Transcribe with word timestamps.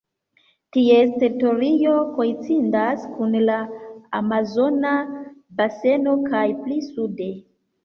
Ties 0.77 1.11
teritorio 1.23 1.91
koincidas 2.15 3.05
kun 3.19 3.37
la 3.51 3.59
Amazona 4.23 4.97
Baseno 5.63 6.19
kaj 6.33 6.45
pli 6.65 6.83
sude. 6.91 7.33